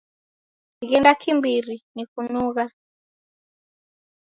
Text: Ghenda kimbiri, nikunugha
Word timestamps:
Ghenda 0.89 1.11
kimbiri, 1.21 1.75
nikunugha 1.93 2.65